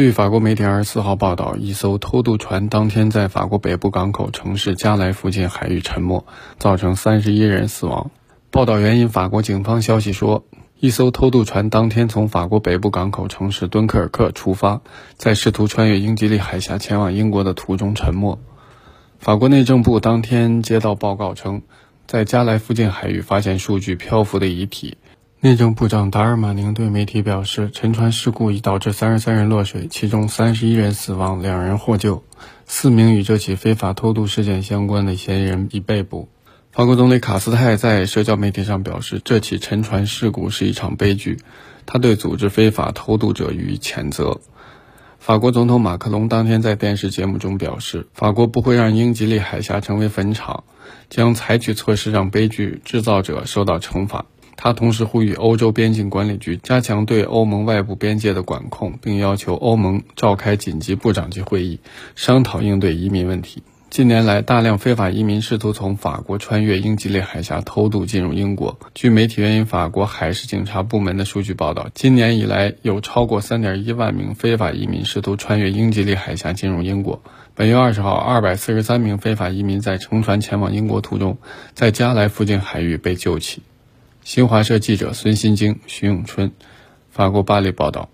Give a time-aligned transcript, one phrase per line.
[0.00, 6.24] 据法国媒体二十四号报道，一艘偷渡船当天在法国北部港口城市加莱附近海域沉没，
[6.58, 8.10] 造成三十一人死亡。
[8.50, 10.46] 报道援引法国警方消息说，
[10.78, 14.80] 一艘偷渡船当天从法国北部港口城市敦刻尔克出发，
[15.18, 18.38] 在试图穿越英吉利海峡前往英国的途中沉没。
[19.18, 21.60] 法国内政部当天接到报告称，
[22.06, 24.96] 在加莱附近海域发现数具漂浮的遗体。
[25.42, 32.22] 内政部长达尔马宁对媒体表示，沉船事故已导致三十三人落水，其中三十一人死亡，两人获救，
[32.66, 36.28] 四名与这起非法偷渡事件相关的嫌疑人已被捕。
[36.72, 41.38] 法国总理卡斯泰在社交媒体上表示，这起沉船事故是一场悲剧，
[41.86, 44.42] 他对组织非法偷渡者予以谴责。
[45.18, 50.64] 法国总统马克龙当天在电视节目中表示，法国不会让英吉利海峡成为坟场，
[51.08, 54.26] 将采取措施让悲剧制造者受到惩罚。
[54.62, 61.80] 他同时呼吁欧洲边境管理局加强对欧盟外部边界的管控，并要求欧盟召开紧急部长级会议，
[62.14, 63.62] 商讨应对移民问题。
[63.88, 68.78] 近年来，大量非法移民试图从法国穿越英吉利海峡偷渡进入英国。
[68.94, 77.22] 据媒体援引法国海事警察部门的数据报道，今年以来有超过3.1万名非法移民试图穿越英吉利海峡进入英国。
[77.54, 81.38] 本月20号，243名非法移民在乘船前往英国途中，
[81.72, 83.62] 在加莱附近海域被救起。
[84.22, 86.52] 新华社记者孙新晶、徐永春，
[87.10, 88.08] 法国巴黎报道。